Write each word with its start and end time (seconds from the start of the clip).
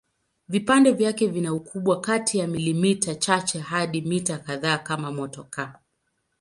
Vipande 0.47 0.91
vyake 0.91 1.27
vina 1.27 1.53
ukubwa 1.53 2.01
kati 2.01 2.37
ya 2.37 2.47
milimita 2.47 3.15
chache 3.15 3.59
hadi 3.59 4.01
mita 4.01 4.37
kadhaa 4.39 4.77
kama 4.77 5.11
motokaa. 5.11 5.75